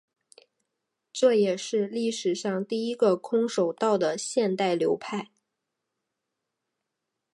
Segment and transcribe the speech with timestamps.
[1.13, 5.29] 这也是历史上第一个空手道的现代流派。